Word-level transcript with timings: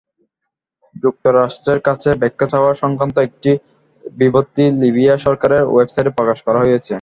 যুক্তরাষ্ট্রের 0.95 1.79
কাছে 1.87 2.09
ব্যাখ্যা 2.21 2.47
চাওয়া-সংক্রান্ত 2.53 3.15
একটি 3.27 3.51
বিবৃতি 4.13 4.65
লিবিয়া 4.81 5.15
সরকারের 5.25 5.63
ওয়েবসাইটে 5.67 6.11
প্রকাশ 6.17 6.37
করা 6.47 6.59
হয়েছে। 6.61 6.89